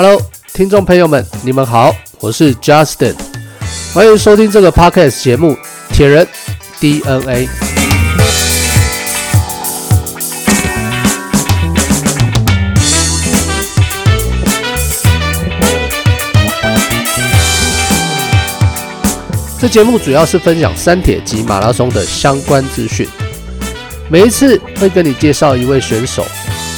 [0.00, 0.16] Hello，
[0.54, 3.16] 听众朋友们，你们好，我是 Justin，
[3.92, 5.54] 欢迎收听这个 Podcast 节目
[5.90, 6.24] 《铁人
[6.78, 7.46] DNA》。
[19.60, 23.08] 这节目主要是分享三铁及马拉松的相关资讯，
[24.08, 26.24] 每一次会跟你介绍一位选手。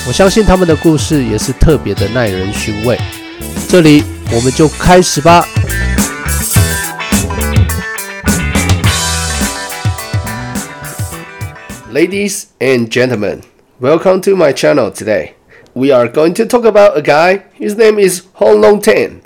[0.09, 2.99] 我相信他们的故事也是特别的耐人寻味。
[3.70, 5.46] 这里我们就开始吧。
[11.92, 13.42] Ladies and gentlemen,
[13.80, 15.36] welcome to my channel today.
[15.74, 17.46] We are going to talk about a guy.
[17.54, 19.22] His name is Hong Long Tan.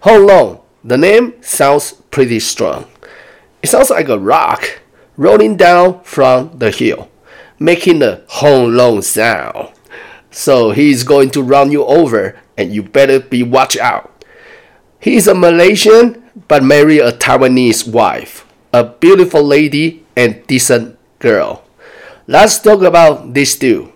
[0.00, 0.60] Hong Long.
[0.82, 2.86] The name sounds pretty strong.
[3.62, 4.80] It sounds like a rock
[5.16, 7.10] rolling down from the hill,
[7.58, 9.68] making a Hong Long sound.
[10.34, 14.10] So he is going to run you over, and you better be watch out.
[15.00, 21.64] He is a Malaysian, but marry a Taiwanese wife, a beautiful lady and decent girl.
[22.26, 23.88] Let's talk about this dude.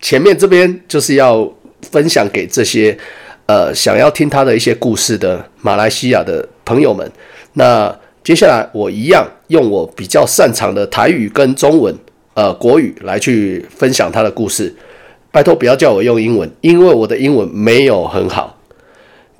[0.00, 2.96] 前面这边就是要分享给这些
[3.46, 7.10] 呃想要听他的一些故事的马来西亚的朋友们。
[7.54, 11.96] 那接下来我一样用我比较擅长的台语跟中文
[12.34, 14.74] 呃国语来去分享他的故事。
[15.31, 18.57] 拜托不要叫我用英文，因为我的英文没有很好。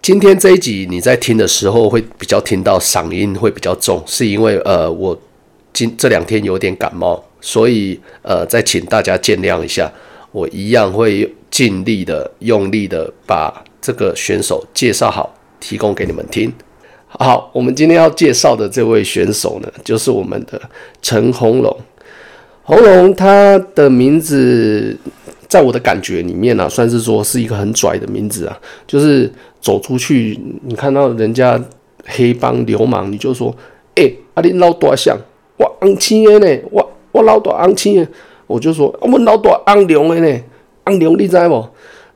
[0.03, 5.19] 今天这一集你在听的时候会比较听到嗓音会比较重，是因为呃我
[5.73, 9.91] 今这两天有点感冒，所以呃再请大家见谅一下。
[10.31, 16.53] 我一样会尽力的、用力的把这个选手介绍好，提供给你们听。
[17.07, 20.61] 好，我们今天要介绍的这位选手呢，就是我们的
[21.01, 21.75] 陈红龙。
[22.61, 24.95] 红龙他的名字。
[25.49, 28.57] 在我的感觉里面啊，算是说是一个很拽的名字啊。
[28.85, 31.59] 就是走出去，你看到人家
[32.05, 33.53] 黑帮流氓，你就说
[33.97, 34.03] ：“哎、
[34.35, 35.17] 阿、啊、你老大像，
[35.57, 38.07] 我昂青的呢，我我老大昂青的。”
[38.45, 40.39] 我就说：“我们老大昂龙的呢，
[40.85, 41.67] 昂龙你知不？”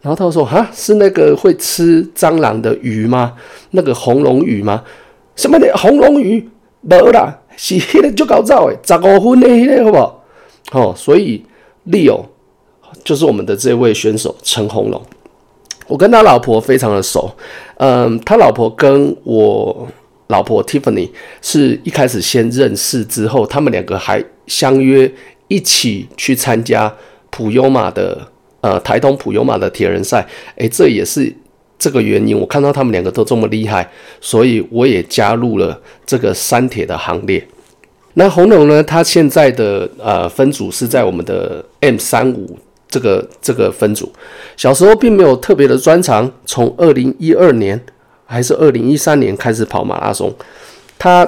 [0.01, 3.33] 然后他说：“哈，是那个会吃蟑螂的鱼吗？
[3.71, 4.83] 那个红龙鱼吗？
[5.35, 6.47] 什么的红龙鱼？
[6.81, 10.23] 没啦，是迄个就搞造诶，十五分的那个好不好？
[10.71, 11.43] 哦，所以
[11.87, 12.25] Leo。”
[13.03, 15.01] 就是我们的这位选手陈鸿龙，
[15.87, 17.29] 我跟他老婆非常的熟，
[17.75, 19.85] 嗯，他老婆跟我
[20.27, 21.09] 老婆 Tiffany
[21.41, 25.11] 是一开始先认识，之后他们两个还相约
[25.49, 26.93] 一起去参加
[27.29, 28.25] 普悠玛的
[28.61, 30.25] 呃台东普悠玛的铁人赛，
[30.55, 31.35] 诶，这也是
[31.77, 37.45] 这个原因，我看到他们两个都这么厉害，所以我也加入了这个三铁的行列。
[38.13, 42.57] 那鸿龙呢，他现在的呃分组是在我们的 M 三五。
[42.93, 44.07] 这个这个分组，
[44.55, 47.83] 小时候并没有特别的专长，从二零一二年
[48.23, 50.31] 还是二零一三年开始跑马拉松。
[50.99, 51.27] 他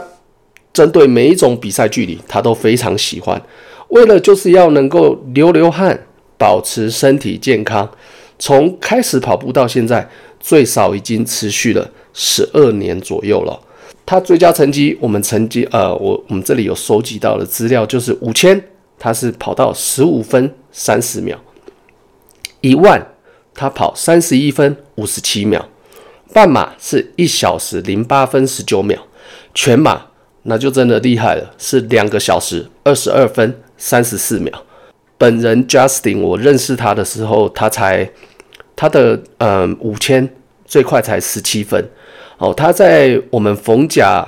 [0.72, 3.42] 针对每一种比赛距离，他都非常喜欢。
[3.88, 6.00] 为了就是要能够流流汗，
[6.38, 7.90] 保持身体健康，
[8.38, 10.08] 从开始跑步到现在，
[10.40, 13.60] 最少已经持续了十二年左右了。
[14.06, 18.64] 他最佳成绩，我们成绩呃，我我们这里有收集到的资料，就是五千，
[19.00, 21.36] 他是跑到十五分三十秒。
[22.62, 23.06] 一万，
[23.54, 25.68] 他跑三十一分五十七秒，
[26.34, 29.00] 半马是一小时零八分十九秒，
[29.54, 30.02] 全马
[30.44, 34.54] 那就真的厉害了，是两个小时二十二分三十四秒。
[35.18, 38.10] 本人 Justin，我认识他的时候，他才
[38.76, 40.28] 他的嗯五千
[40.66, 41.90] 最快才十七分
[42.38, 44.28] 哦，他在我们逢甲，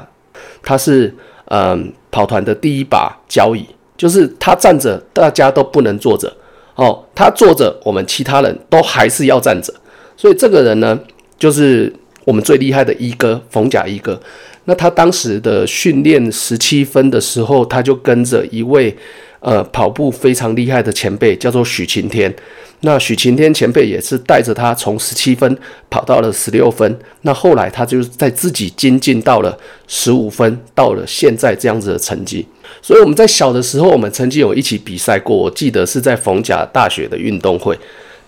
[0.63, 1.13] 他是
[1.45, 3.67] 嗯跑团的第一把交椅，
[3.97, 6.33] 就是他站着，大家都不能坐着。
[6.77, 9.73] 哦，他坐着，我们其他人都还是要站着，
[10.15, 10.97] 所以这个人呢，
[11.37, 11.91] 就是
[12.23, 14.19] 我们最厉害的一哥，冯甲一哥。
[14.65, 18.95] 那他当时的训练十七分的时候，他就跟着一位
[19.39, 22.33] 呃跑步非常厉害的前辈，叫做许晴天。
[22.81, 25.57] 那许晴天前辈也是带着他从十七分
[25.89, 26.99] 跑到了十六分。
[27.21, 29.57] 那后来他就在自己精进到了
[29.87, 32.45] 十五分，到了现在这样子的成绩。
[32.81, 35.35] 所以我们在小的时候，我们曾经有一起比赛过。
[35.35, 37.75] 我记得是在逢甲大学的运动会，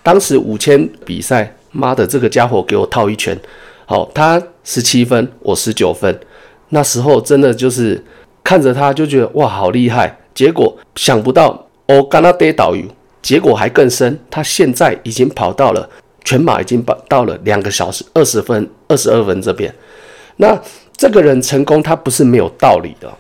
[0.01, 3.37] 当时五千比赛，妈的，这个家伙给我套一拳。
[3.85, 6.19] 好，他十七分，我十九分。
[6.69, 8.03] 那时候真的就是
[8.43, 10.17] 看着他就觉得哇，好厉害。
[10.39, 12.73] 结果想不到，我跟他跌倒，
[13.21, 14.17] 结果还更深。
[14.31, 15.89] 他现在已经跑到了
[16.23, 19.73] 全马，已经跑到了两个小时二十分二十二分这边。
[20.37, 20.57] 那
[20.95, 23.13] 这个人成功，他不是没有道理的，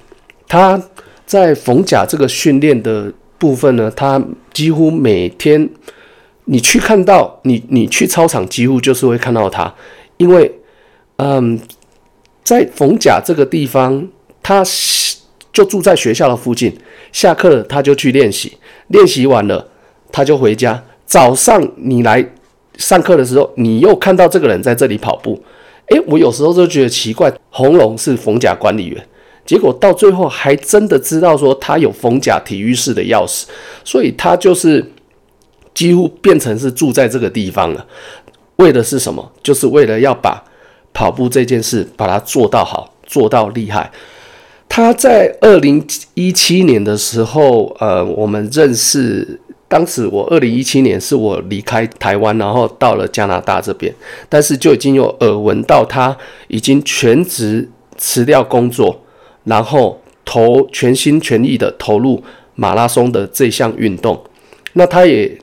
[0.47, 0.81] 他。
[1.25, 4.19] 在逢甲这个训练的部分呢，他
[4.51, 5.69] 几乎每天
[6.45, 9.71] 你去看到你你去操场，几乎就是会看到他，
[10.17, 10.51] 因为
[11.17, 11.59] 嗯，
[12.43, 14.07] 在逢甲这个地方，
[14.41, 14.63] 他
[15.53, 16.75] 就住在学校的附近，
[17.11, 18.57] 下课了他就去练习，
[18.87, 19.67] 练习完了
[20.11, 20.83] 他就回家。
[21.05, 22.23] 早上你来
[22.77, 25.41] 上课的时候，你又看到这个人在这里跑步，
[25.87, 29.05] 诶，我有时候就觉得奇怪，红龙是逢甲管理员。
[29.45, 33.45] 结果到最后还真的知道说他有逢甲体育室的钥匙，
[33.83, 34.91] 所以他就是
[35.73, 37.83] 几乎变成是住在这个地方了。
[38.57, 39.31] 为的是什么？
[39.41, 40.43] 就是为了要把
[40.93, 43.89] 跑步这件事把它做到好，做到厉害。
[44.79, 49.37] 他在二零一七年的时候，呃，我们认识。
[49.67, 53.93] 当时我二零一七年是我离开台湾，然后到了加拿大这边，
[54.29, 56.17] 但是就已经有耳闻到他
[56.47, 59.03] 已经全职辞掉工作。
[59.43, 62.23] 然后投全心全意的投入
[62.55, 64.23] 马拉松的这项运动，
[64.73, 65.37] 那他也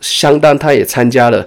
[0.00, 1.44] 相当，他也参加了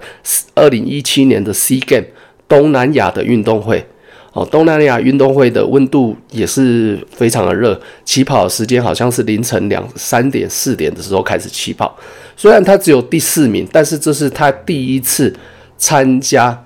[0.54, 2.06] 二零一七年的 SEA Games
[2.46, 3.86] 东南亚的运动会。
[4.32, 11.96] 哦，东南亚运动会的温度也是非常的热，起跑时间好像是凌晨两三点四点的时候开始起跑。
[12.36, 15.34] 虽然他只有第四名，但是这是他第一次
[15.76, 16.64] 参加，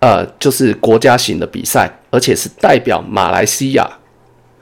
[0.00, 3.88] 呃，就是国家型的比赛，而且是代表马来西亚。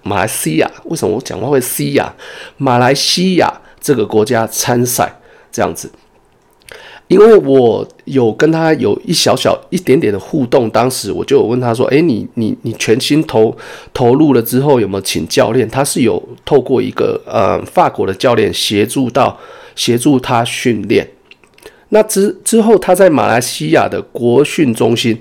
[0.03, 2.15] 马来西亚，为什么我讲话会西亚？
[2.57, 5.11] 马来西亚这个国家参赛
[5.53, 5.91] 这样子，
[7.11, 13.53] 因为我有跟他有一小小一点点的互动，当时我就有问他说：“诶，你你你全心投
[13.93, 15.69] 投入了之后，有没有请教练？
[15.69, 19.37] 他是有透过一个呃法国的教练协助到
[19.75, 21.05] 协助他训练。
[21.89, 25.19] 那之之后，他在马来西亚的国训中心。”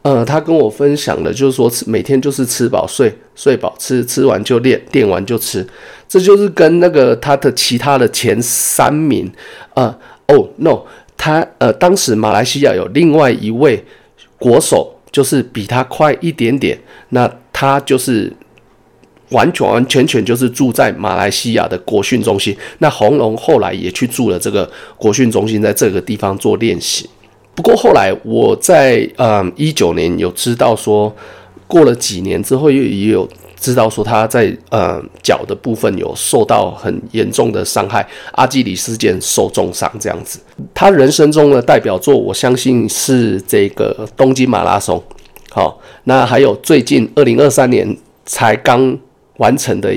[0.00, 5.66] 呃，他跟我分享的，就是说，每天就是吃饱睡，睡饱吃，吃完就练，练完就吃，
[6.08, 9.28] 这就是跟那个他的其他的前三名，
[9.74, 9.92] 呃，
[10.28, 10.78] 哦，no，
[11.26, 13.84] 他呃，当时马来西亚有另外一位
[14.38, 16.78] 国手，就是比他快一点点，
[17.08, 18.32] 那他就是
[19.30, 27.10] 完全完全全就是住在马来西亚的国训中心，那红龙后来也去住了这个国训中心，在这个地方做练习。
[27.56, 31.12] 不过后来我在嗯一九年有知道说，
[31.66, 40.38] 过了几年之后又也有知道说他在嗯脚的部分有受到很严重的伤害，阿基里斯腱受重伤这样子。
[40.72, 45.02] 他人生中的代表作，我相信是这个东京马拉松。
[45.50, 48.96] 好，那还有最近二零二三年才刚
[49.38, 49.92] 完成的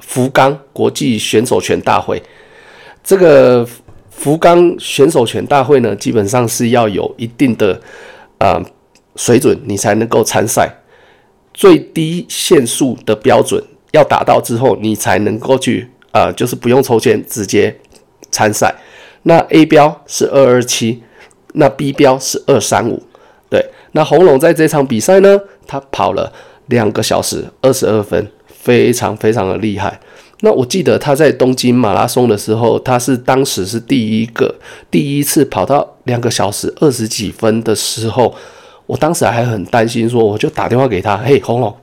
[0.00, 2.22] 福冈国际选手权大会，
[3.02, 3.66] 这个。
[4.16, 7.78] 福冈选手权大会呢，基本上是要有一定的
[8.38, 8.62] 呃
[9.16, 10.72] 水准，你才能够参赛。
[11.54, 13.62] 最低限速的标准
[13.92, 17.74] 要达到之后，你才能够去呃，就是不用抽签直接
[18.30, 18.74] 参赛。
[19.22, 21.02] 那 A 标是二二七，
[21.54, 23.02] 那 B 标是二三五。
[23.48, 26.32] 对，那红龙在这场比赛呢，他跑了
[26.66, 29.98] 两个小时二十二分，非常非常的厉害。
[30.40, 34.54] 那我记得他在东京马拉松的时候，他是当时是第一个
[34.90, 38.34] 第一次跑到两个小时二十几分的时候，
[38.86, 41.74] 我当时还很担心，说我就打电话给他，嘿，红龙，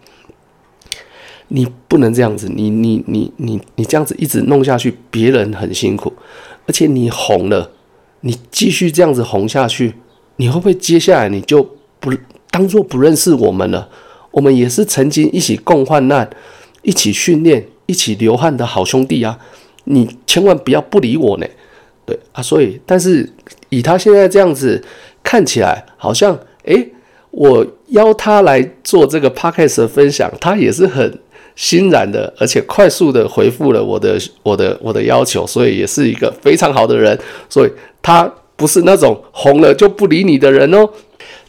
[1.48, 6.13] 你不能这样子，你你你你你这样子一直弄下去，别人很辛苦，
[6.68, 7.71] 而且你红了，
[8.21, 9.96] 你继续这样子红下去，
[10.38, 11.62] 你会不会接下来你就
[12.00, 12.12] 不
[12.50, 13.89] 当做不认识我们了？
[14.31, 16.29] 我们也是曾经一起共患难，
[16.81, 17.67] 一起训练。
[17.88, 19.38] 一起流汗的好兄弟啊，
[19.84, 21.48] 你千万不要不理我呢，
[22.05, 23.29] 对啊，所以但是
[23.67, 24.81] 以他现在这样子
[25.22, 26.89] 看起来，好像诶，
[27.32, 31.20] 我邀他来做这个 podcast 的分享，他也是很
[31.56, 37.18] 欣然的，而且快速的回复了我的我的我的要求，所以也是一个非常好的人，
[37.50, 40.89] 所以他不是那种红了就不理你的人哦。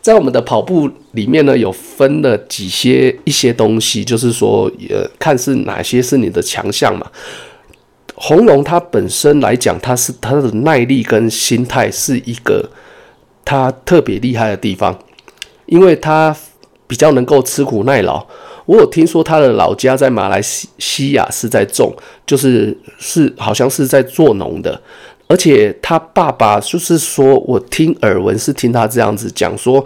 [0.00, 7.06] 在我们的跑步里面呢，有分了几些一些东西，就是说，呃，看是哪些是你的强项嘛。
[8.16, 12.68] 红龙他本身来讲，他是他的耐力跟心态是一个
[13.44, 14.98] 他特别厉害的地方，
[15.66, 16.36] 因为他
[16.86, 18.26] 比较能够吃苦耐劳。
[18.66, 21.92] 我有听说他的老家在马来西西亚是在种，
[22.24, 24.80] 就是是好像是在做农的。
[25.26, 29.84] 而且他爸爸就是说，我听耳闻是听他这样子讲说，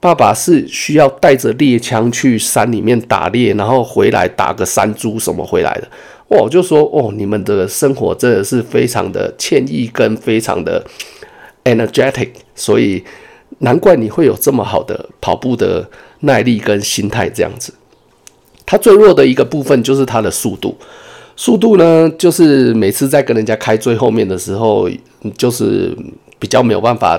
[0.00, 5.88] 爸爸是需要带着猎枪去山里面打猎，然后回来打个山猪什么回来的。
[6.28, 10.82] 我就说哦，你们的生活真的是非常的惬意跟非常的
[11.74, 13.02] energetic，所以
[13.58, 15.88] 难怪你会有这么好的跑步的
[16.20, 17.72] 耐力跟心态这样子。
[18.66, 20.76] 他最弱的一个部分就是他的速度。
[21.36, 24.88] 速度呢，就是每次在跟人家开最后面的时候，
[25.38, 25.96] 就是
[26.38, 27.18] 比较没有办法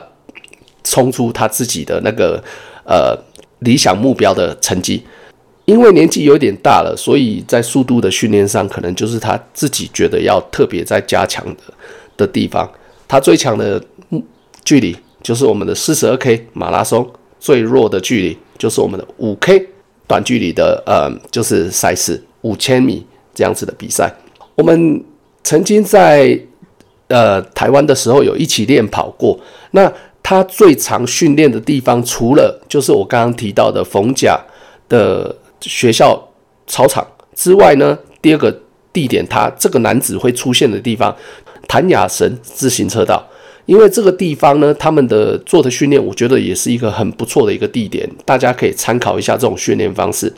[0.84, 2.42] 冲出他自己的那个
[2.86, 3.18] 呃
[3.60, 5.04] 理想目标的成绩。
[5.66, 11.62] 因为年纪有点大了，所以在速度的训练上，可能就是他自己觉得要特别在加强的
[12.18, 12.70] 的地方。
[13.08, 13.82] 他最强的
[14.64, 19.68] 距离就是我们的四十二 K 马拉松，最弱的距离就是我们的五 K
[20.08, 24.14] 短距离的呃，就是赛事五千米这样子的比赛。
[24.56, 25.04] 我们
[25.44, 26.40] 曾经在
[27.08, 29.40] 呃台湾的时候有一起练跑过。
[29.72, 29.92] 那
[30.24, 34.40] 他最常训练的地方，除了就是我刚刚提到的逢甲
[34.90, 35.36] 的。
[35.64, 36.20] 学校
[36.66, 38.52] 操场之外呢，第二个
[38.92, 41.16] 地点，他这个男子会出现的地方，
[41.68, 43.24] 谭雅神自行车道。
[43.72, 50.30] 因为这个地方呢，他们的做的训练，我觉得也是一个很不错的一个地点，大家可以参考一下这种训练方式。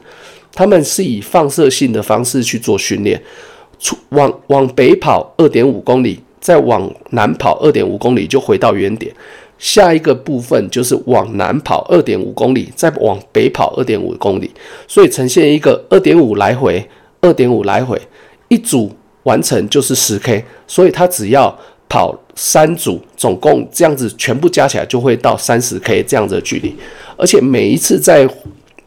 [0.54, 3.20] 他们是以放射性的方式去做训练，
[3.80, 9.12] 出往往北跑二点五公里，再往南跑二点五公里，就回到原点。
[9.58, 14.52] 下一个部分就是往南跑二点五公里，再往北跑二点五公里，
[14.88, 16.88] 所以呈现一个二点五来回，
[17.20, 18.00] 二点五来回，
[18.50, 18.92] 一组
[19.24, 21.58] 完成就是十 K，所以他只要
[21.94, 26.76] 跑三组，总共这样子全部加起来就会到三十 K 这样的距离，
[27.16, 28.28] 而且每一次再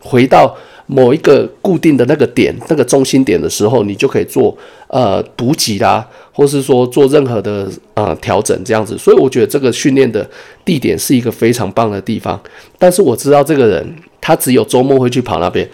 [0.01, 0.57] 回到。
[0.89, 8.97] 某一个固定的那个点，那个中心点的时候，你就可以做呃补给啦，或是说做任何的呃调整这样子。
[8.97, 10.25] 所以我觉得这个训练的
[10.65, 12.41] 地点是一个非常棒的地方。
[12.79, 15.69] 但是我知道这个人他只有周末会去跑那边，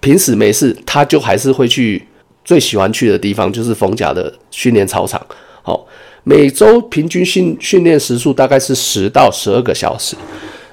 [0.00, 2.02] 平时没事他就还是会去
[2.42, 5.20] 最喜欢去的地方，就是逢甲的训练操场。
[5.60, 5.86] 好，
[6.24, 10.16] 每周平均训训练时数大概是十到十二个小时。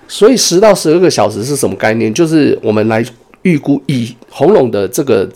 [0.08, 2.12] 所以十到十二个小时是什么概念？
[2.12, 3.06] 就是我们来。
[3.44, 5.28] 预估以红龙的这个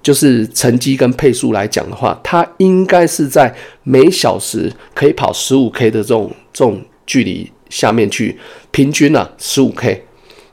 [0.00, 3.52] 就是成绩跟配速来讲的话，它应该是在
[3.82, 8.38] 每小时可以跑十五 K 的这种这种距离下面去
[8.70, 10.04] 平均啊十五 K。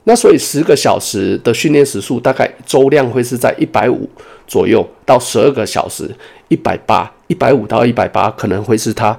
[0.05, 4.09] 那所以十个小时的训练时数大概周量会是在一百五
[4.47, 6.09] 左右到十二个小时
[6.47, 9.17] 一百八一百五到一百八可能会是他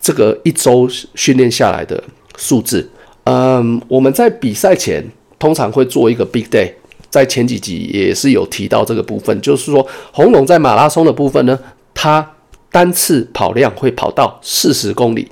[0.00, 2.02] 这个一周训练下来的
[2.36, 2.88] 数字。
[3.24, 5.04] 嗯，我们在比赛前
[5.38, 6.72] 通常会做一个 big day。
[7.10, 11.58] 在前几集也是有提到这个部分，就是说红龙在马拉松的部分呢，
[11.92, 12.34] 他
[12.70, 15.28] 单次跑量会跑到四十公里，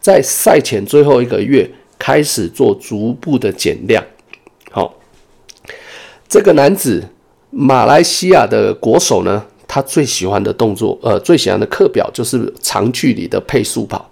[0.00, 4.04] 在赛前最后一个月开始做逐步的减量。
[4.72, 4.92] 好，
[6.28, 7.04] 这个男子
[7.50, 14.04] 马来西亚的国手呢，他最喜欢的动作，呃，最喜欢的课表就是长距离的配速跑。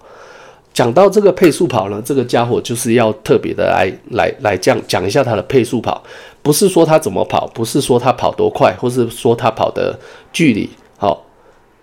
[0.73, 6.01] 讲到这个配速跑呢，这个家伙就是要特别的来来来讲讲一下他的配速跑，
[6.41, 9.99] 不是说他怎么跑，不是说他跑多快，或是说他跑的
[10.31, 11.25] 距离，好，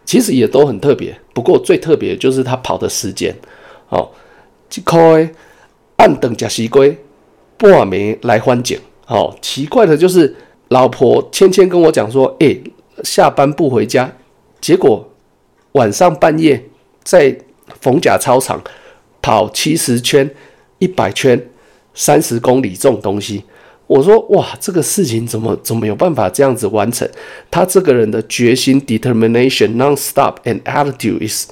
[0.07, 1.15] 其实也都很特别。
[1.35, 3.37] 不过最特别就是他跑的时间，
[3.89, 4.11] 好，
[4.71, 5.31] 这块
[5.97, 6.97] 按等甲西龟
[7.59, 10.35] 半暝来欢景，好，奇怪的就是
[10.69, 12.59] 老婆芊芊跟我讲说，诶，
[13.03, 14.13] 下班不回家，
[14.61, 15.09] 结果
[15.73, 16.65] 晚上半夜
[17.03, 17.39] 在。
[17.81, 18.63] 逢甲操场
[19.21, 20.31] 跑七十圈、
[20.79, 21.49] 一百圈、
[21.93, 23.43] 三十公里这种东西，
[23.89, 27.07] 我说哇，这个事情怎么怎么有办法这样子完成？
[27.51, 31.51] 他这个人的决心 （determination, non-stop and attitude is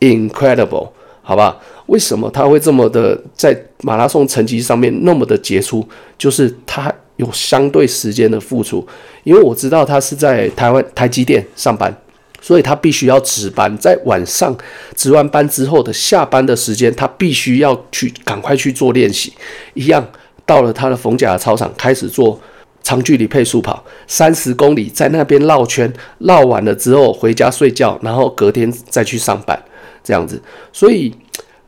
[0.00, 0.88] incredible），
[1.20, 1.60] 好吧？
[1.86, 5.86] 为什么他会这么的在马拉松成绩上面那么的杰出？
[6.16, 8.84] 就是他有相对时间的付出，
[9.22, 11.96] 因为我知道他是在台湾台积电上班。
[12.42, 14.56] 所以他必须要值班，在晚上
[14.96, 19.30] 值完班之后的下班的时间，他必须要去赶快去做练习。
[19.74, 20.02] 一样
[20.46, 22.40] 到了他的逢甲的操场，开始做
[22.82, 29.62] 长距离配速跑，三十公里，在那边绕圈，绕完了之后回家睡觉，然后隔天再去上班，
[30.02, 30.40] 这样子。
[30.72, 31.14] 所以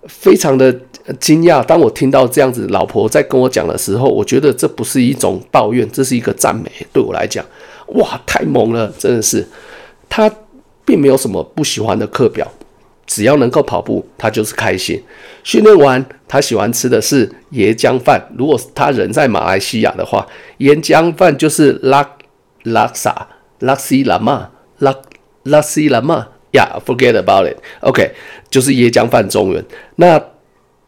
[0.09, 0.75] 非常的
[1.19, 6.71] 惊讶，当我听到这样子，老婆在跟我讲的时候，我觉得这不是一种抱怨，这是一个赞美。
[6.93, 7.45] 对我来讲，
[7.89, 9.47] 哇，太猛了，真的是
[10.09, 10.31] 他。
[10.85, 12.45] 并没有什么不喜欢的课表，
[13.07, 15.01] 只要能够跑步，他就是开心。
[15.45, 18.21] 训练完，他喜欢吃的是椰浆饭。
[18.37, 20.27] 如果他人在马来西亚的话，
[20.59, 22.17] 椰浆饭就是拉
[22.65, 23.29] 拉萨
[23.61, 24.93] 拉西拉玛拉
[25.45, 27.57] 拉西拉玛呀，forget about it。
[27.83, 28.11] OK，
[28.51, 29.65] 就是椰浆饭中文。
[29.95, 30.21] 那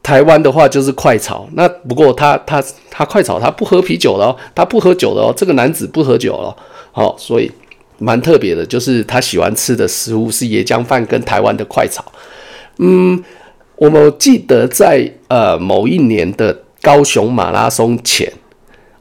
[0.04, 1.48] 台湾的话就是快炒。
[1.54, 5.34] 那不过他他他快炒，他不喝啤酒了哦，他不喝酒的哦。
[5.36, 6.56] 这个男子不喝酒了，
[6.92, 7.50] 好，所以。
[7.98, 12.04] 蛮特别的，就是他喜欢吃的食物是椰浆饭跟台湾的快炒。
[12.78, 13.22] 嗯，
[13.76, 18.30] 我们记得在呃某一年的高雄马拉松前，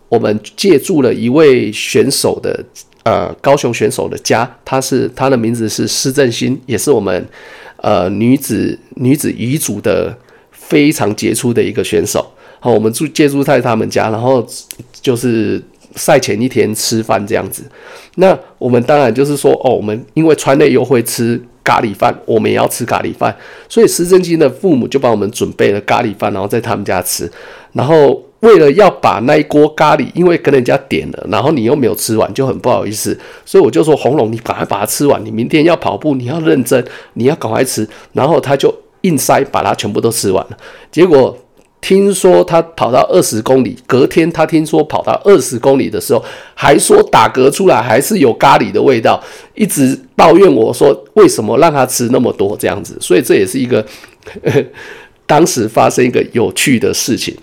[0.09, 2.63] 我们借助了一位选手的
[3.03, 7.27] 呃高雄选手的家，他是他的名字是施正兴，也是我们
[7.77, 10.15] 呃女子女子乙组的
[10.67, 12.25] 非常杰出的一个选手。
[12.59, 14.45] 好，我们住借住在他们家，然后
[15.01, 15.61] 就是
[15.95, 17.63] 赛前一天吃饭这样子。
[18.15, 23.35] 那我们当然就是说，哦，我们因为川内又会吃咖喱饭，我们也要吃咖喱饭，
[23.67, 27.29] 所以施正清的父母就帮我们准备了咖喱饭，然后在他们家吃。
[27.73, 36.81] 然后为了要把那一锅咖喱，因为跟人家点了，然后你又没有吃完，就很不好意思，所以我就说红龙，你赶快把它吃完，你明天要跑步，你要认真，
[37.15, 37.87] 你要赶快吃。
[38.13, 40.57] 然后他就硬塞，把它全部都吃完了。
[40.91, 41.37] 结果。
[41.85, 46.23] 听说他跑到二十公里，隔天他听说跑到二十公里的时候，
[46.55, 49.21] 还说打嗝出来还是有咖喱的味道，
[49.53, 53.85] 一直抱怨我说为什么让他吃那么多这样子，所以这也是一个
[54.45, 54.63] 呵 呵
[55.25, 57.35] 当时发生一个有趣的事情。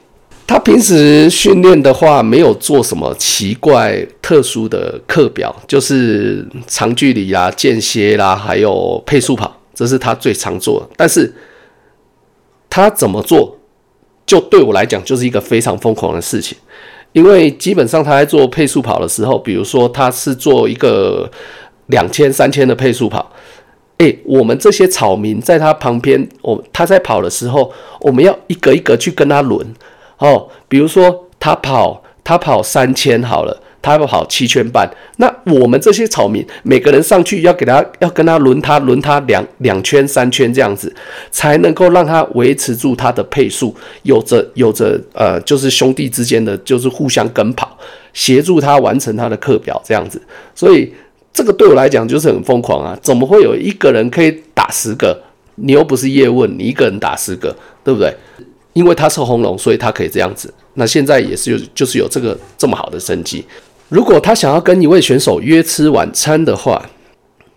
[0.47, 10.89] 他平时训练的话，没有做什么奇怪特殊的课表，就是长距离啦、间歇啦，还有配速跑，这是他最常做的。
[10.97, 11.31] 但是
[12.71, 13.59] 他怎么做？
[14.25, 16.57] 就对我来讲，就是一个非常疯狂的事情，
[17.13, 21.29] 因为基本上他在做配速跑的时候，比如说他是做一个
[21.87, 23.29] 两千、三千的配速跑，
[23.99, 27.73] 诶，我们这些草民在他旁边，我他在跑的时候，
[28.03, 29.75] 我们要一个一个去跟他轮
[30.19, 33.61] 哦，比如说他跑，他跑三千好了。
[33.83, 40.95] 他要跑七圈半，那我们这些草民每个人上去要给他要跟他轮他轮他两两圈三圈这样子，
[41.31, 47.79] 才能够让他维持住他的配速，有着有着呃，就是兄弟之间的就是互相跟跑，
[48.13, 50.21] 协助他完成他的课表这样子。
[50.55, 50.93] 所以
[51.33, 52.99] 这个对我来讲就是很疯狂啊！
[53.01, 55.19] 怎么会有一个人可以打十个？
[55.55, 58.15] 你又不是叶问，你一个人打十个，对不对？
[58.73, 60.53] 因为他是红龙，所以他可以这样子。
[60.75, 63.45] 那现在也是有就是有这个这么好的生机。
[63.91, 66.89] 如果他想要跟一位选手约吃晚餐的话，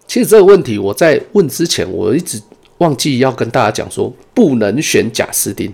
[0.08, 2.42] 其实这个问题我在问之前，我一直
[2.80, 5.72] 忘记要跟大家讲说，不能选贾斯汀，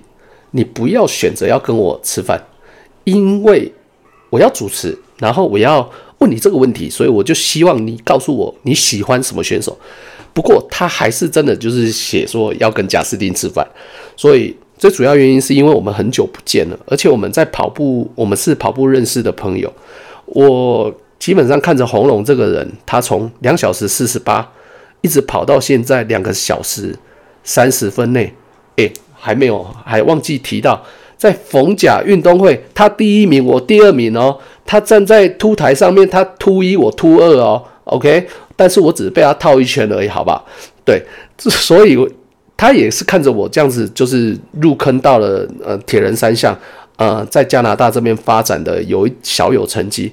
[0.51, 2.37] 你不要选择要跟我吃饭，
[3.05, 3.71] 因为
[4.29, 9.77] 我要主持，然后我要问你这个问题，所以我就希望你告诉我你喜欢什么选手。
[10.33, 13.65] 不过他还是真的就是写说要跟贾斯汀吃饭，
[14.17, 19.73] 所以最主要原因是因为我们很久不见了，而且我们在跑步，我们是跑步认识的朋友。
[20.33, 24.47] 我基本上看着红龙这个人，他从两小时四十八
[25.01, 26.95] 一直跑到现在两个小时
[27.43, 28.33] 三十分内，
[28.77, 30.83] 诶，还没有，还忘记提到，
[31.17, 34.37] 在逢甲运动会，他第一名，我第二名哦。
[34.65, 37.63] 他站在凸台上面，他凸一，我凸二哦。
[37.85, 40.43] OK，但是我只是被他套一圈而已，好吧？
[40.85, 41.03] 对，
[41.39, 41.97] 所以
[42.55, 46.55] 他也是看着我这样子，就是入坑到了呃铁人三项。
[46.99, 50.11] 呃，在加拿大这边发展的有小有成绩，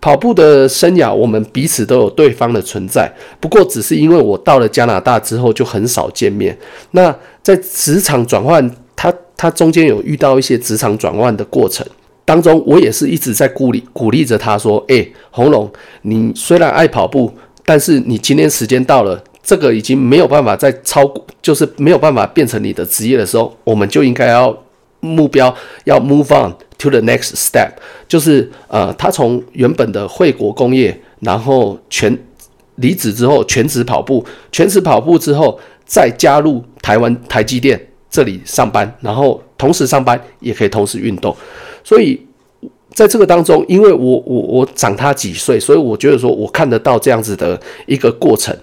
[0.00, 3.12] 跑步的生涯，我们彼此都有对方的存在。
[3.38, 6.56] 不过，只是因为我到了加拿大之后就很少见面。
[6.92, 11.86] 那在职场转换，他他中间有遇到一些职场转换的过程
[12.24, 17.30] 当中，我也是一直在鼓励鼓励着他说：“诶，红龙，你虽然爱跑步，
[17.66, 24.56] 但是你今天时间到了，这个已经没有办法再超过，就是没有办法变成你的职业的时候，我们就应该要。”
[25.02, 27.68] 目标要 move on to the next step，
[28.08, 32.16] 就是呃，他从原本的惠国工业，然后全
[32.76, 41.36] 离职之后全职跑步，全职跑步之后再加入台湾台积电这里上班，然后同时上班也可以同时运动。
[41.82, 42.24] 所以
[42.94, 48.56] 在这个当中，因为我我我长他几岁，所以我觉得说我看得到这样子的一个过程，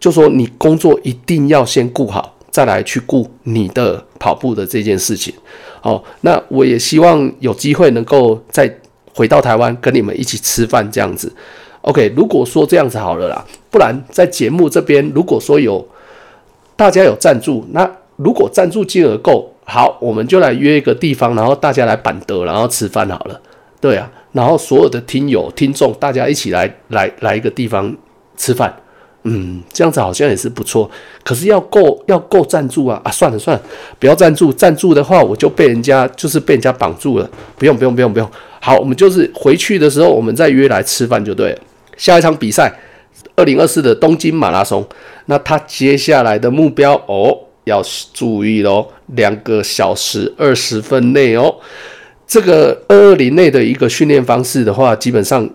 [0.00, 2.36] 就说你工作一定要先顾好。
[2.50, 5.32] 再来去顾你的跑步的这件事情，
[5.80, 8.72] 好，那我也希望有机会能够再
[9.14, 11.32] 回到台湾跟你们一起吃饭这样子。
[11.82, 15.86] OK，如果说这样子好了啦，不然在节目这边，如果说有
[16.76, 23.40] 大家有赞助，那如果赞助金额够，好，我们就来约一个地方，然后大家来板德，然后吃饭好了。
[23.80, 27.96] 对啊，然后所有的听友听众，大家一起来来来一个地方
[28.36, 28.74] 吃饭。
[29.24, 30.90] 嗯，这样子好像也是不错，
[31.22, 33.10] 可是要够要够赞助啊啊！
[33.10, 33.62] 算了算了，
[33.98, 37.30] 不要赞助，赞助的话我就被人家就是被人家绑住了。
[37.58, 38.26] 不用不用不用不用，
[38.60, 41.58] 好，我们就是回去的时候我们再约来吃饭就对了。
[41.98, 42.72] 下一场比赛，
[43.36, 44.82] 二零二四的东京马拉松，
[45.26, 47.82] 那他接下来的目标哦，要
[48.14, 51.54] 注意喽，两个小时二十分内哦，
[52.26, 55.46] 这个二二零内的一个训练方式的话，基本上。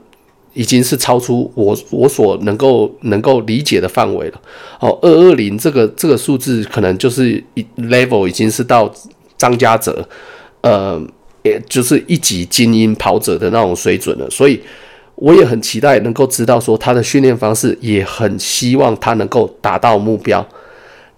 [0.56, 4.42] 已经是超出我我所能够能够理解的范围了。
[4.80, 8.92] 哦，二二零这个这个数字可能就是一 level 已经是到
[9.38, 10.08] 张家泽，
[10.62, 11.00] 呃，
[11.44, 14.28] 也就是一级精英跑者的那种水准了。
[14.30, 14.60] 所以
[15.16, 20.46] 我也很期待能够知道说他的训练方式，也很希望他能够达到目标。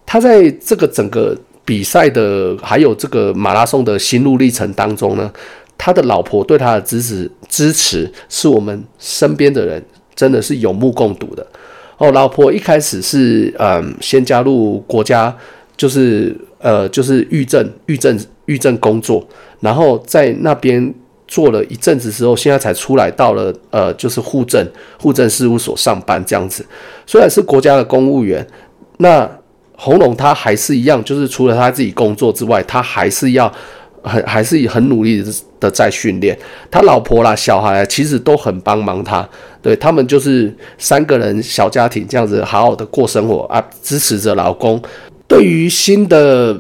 [0.06, 5.32] 他在这个整个比赛的还有这个马拉松的心路历程当中呢，
[5.78, 9.84] 他的老婆对他的支持支持，是我们身边的人
[10.16, 11.46] 真的是有目共睹的。
[11.98, 15.36] 哦，老婆一开始是嗯，先加入国家，
[15.76, 19.28] 就是呃，就是狱政、狱政、狱政工作，
[19.62, 20.94] 然后在那边
[21.28, 24.64] 做了一阵子之后，现在才出来到了呃，就是户政、
[25.00, 26.66] 户政事务所上班这样子。
[27.06, 28.46] 虽然是国家的公务员，
[28.98, 29.28] 那
[29.74, 33.52] 洪龙他还是一样，就是除了他自己工作之外，他还是要
[34.08, 35.24] 很还是很努力
[35.60, 36.38] 的在训练。
[36.72, 39.28] 他老婆啦、小孩其实都很帮忙他。
[39.62, 44.82] 对，他们就是三个人小家庭这样子好好的过生活啊，支持着老公。
[45.28, 46.58] 对于新的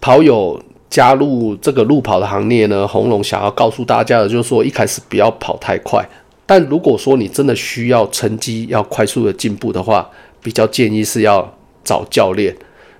[0.00, 6.06] 跑友加入这个路跑的行列呢，红龙想要告诉大家的就是说，一开始不要跑太快。
[6.46, 10.08] 但如果说你真的需要成绩要快速的进步的话，
[10.42, 11.52] 比较建议是要
[11.84, 12.54] 找教练。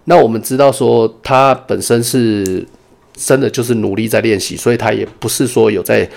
[0.05, 2.67] 那我们知道说他本身是
[3.27, 6.09] 真的就是努力在练习，所以他也不是说有在。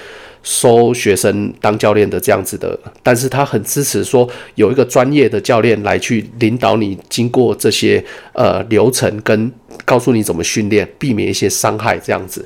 [0.46, 9.50] 收学生当教练的这样子的，但是他很支持说有一个专业的教练来去领导你，经过这些呃流程跟
[9.86, 12.46] 告诉你怎么训练，避免一些伤害这样子。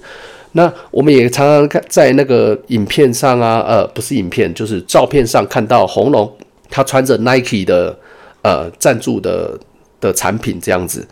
[0.51, 6.31] 那我们也常常看在那个影片上啊，呃，不是影片，就是照片上看到红龙
[6.69, 7.97] 他穿着 Nike 的
[8.43, 9.59] 呃赞助的
[9.99, 11.03] 的产品这样子。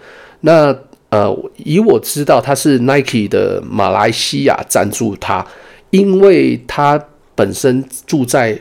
[0.42, 0.72] 那
[1.10, 5.46] 呃，以我知道他是 Nike 的马来西亚赞助他。
[5.92, 7.02] 因为他
[7.36, 8.60] 本身住在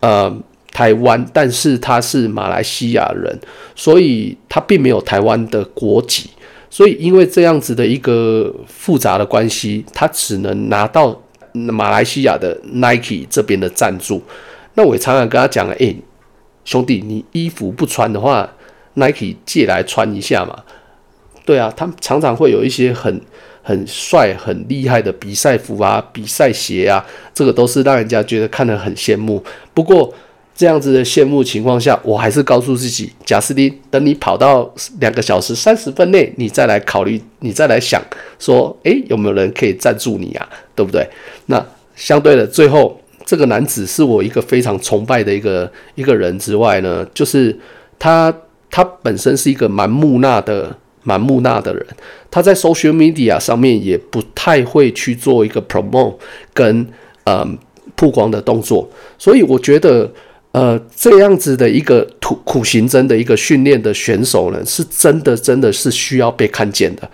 [0.00, 0.34] 呃
[0.70, 3.38] 台湾，但是他是马来西亚人，
[3.74, 6.30] 所以他并没有台湾的国籍。
[6.70, 11.20] 所以因为这样子的一个复杂的关系，他只能拿到
[11.52, 14.22] 马来西亚的 Nike 这边的赞助。
[14.72, 15.94] 那我也常常跟他讲了，诶，
[16.64, 18.50] 兄弟，你衣服不穿的话
[18.94, 20.62] ，Nike 借来穿一下嘛。
[21.44, 23.20] 对啊，他们常常会有一些很。
[23.64, 29.40] 很帅、很厉害的比赛服啊，比赛鞋啊，这个都是让人家觉得看得很羡慕。
[29.72, 30.12] 不过
[30.52, 38.02] 这样子的羡慕情况下，我还是告诉自己，贾斯汀，等你跑到两个小时三十分内，你再来考虑，你再来想
[38.40, 40.48] 说，诶，有没有人可以赞助你啊？
[40.74, 41.08] 对不对？
[41.46, 47.56] 那相对的，最后这个男子是我一个非常崇拜的一个一个人之外呢，就是
[47.96, 48.34] 他，
[48.68, 50.76] 他本身是一个蛮木讷的。
[51.04, 51.86] 蛮木讷的人，
[52.30, 56.14] 他在 social media 上面也不太会去做一个 promote
[56.54, 56.86] 跟
[57.24, 57.46] 呃
[57.96, 58.88] 曝光的动作，
[59.18, 60.10] 所以我觉得
[60.52, 67.10] 呃这样子的一个苦苦行僧的一个训练的选手呢，是真的真的是需要被看见的。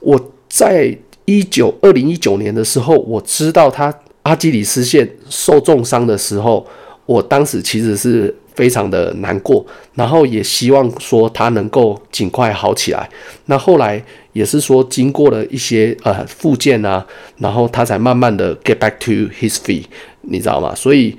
[0.00, 0.96] 我在
[1.26, 6.66] 一九二零一九年的时候，我知道他阿基里斯腱受重伤的时候，
[7.04, 8.34] 我当时其实是。
[8.56, 9.64] 非常的难过，
[9.94, 13.08] 然后也希望说他能够尽快好起来。
[13.44, 19.84] 那后来也是说，经过了一些呃复健啊，然后他才慢慢的 get back to his feet，
[20.22, 20.74] 你知道吗？
[20.74, 21.16] 所以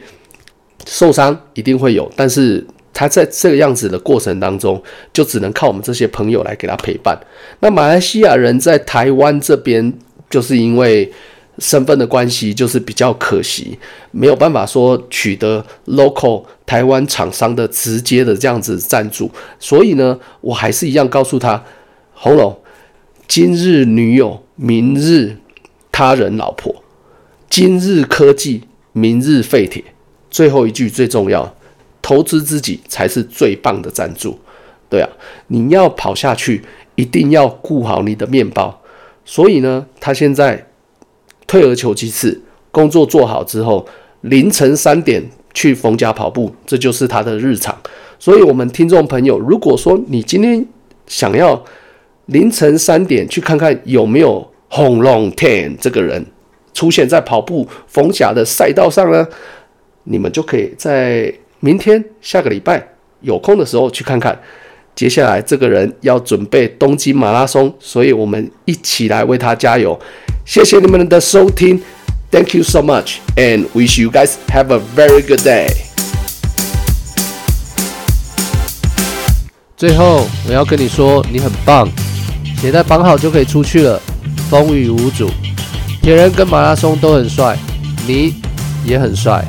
[0.86, 4.82] 受伤一定会有，但是他在这个样子的过程当中，
[5.14, 7.18] 就只能靠我们这些朋友来给他陪伴。
[7.60, 9.94] 那马来西亚人在台湾这边，
[10.30, 11.14] 就是因为。
[11.60, 13.80] 身份的关系就是比较可惜，
[14.12, 21.64] 没有办法说取得 local 台湾厂商的直接的这样子赞助，所以呢，我还是一样告诉他，
[22.14, 22.60] 洪龙，
[23.28, 25.38] 今日女友，明日
[25.92, 26.84] 他人老婆，
[27.50, 29.84] 今日科技，明日废铁，
[30.30, 31.56] 最后一句最重要，
[32.04, 34.40] 投资自己才是最棒的赞助。
[34.90, 35.10] 对啊，
[35.48, 38.80] 你要跑下去，一定要顾好你的面包。
[39.26, 40.67] 所以呢，他现在。
[41.48, 42.40] 退而求其次，
[42.72, 43.88] 工作做好之后，
[44.22, 47.76] 凌晨三点去逢甲跑步，这就是他的日常。
[48.20, 50.66] 所以，我们听众朋友，如果说你今天
[51.08, 51.64] 想要
[52.26, 56.26] 凌晨三点去看看有没有洪龙 Ten 这个人
[56.74, 59.26] 出现在跑步逢甲的赛道上呢，
[60.04, 62.86] 你们就可以在明天下个礼拜
[63.22, 64.38] 有空的时候去看看。
[64.98, 69.98] 接下来这个人要准备东京马拉松，所以我们一起来为他加油。
[70.44, 71.80] 谢谢你们的收听
[72.32, 75.68] ，Thank you so much, and wish you guys have a very good day。
[79.78, 81.88] 最后我要跟你说，你很棒，
[82.60, 84.02] 鞋带绑好就可以出去了，
[84.50, 85.30] 风雨无阻。
[86.02, 87.56] 铁人跟马拉松都很帅，
[88.08, 88.34] 你
[88.84, 89.46] 也很帅。